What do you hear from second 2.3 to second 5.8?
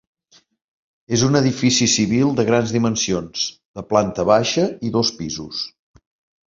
de grans dimensions, de planta baixa i dos pisos.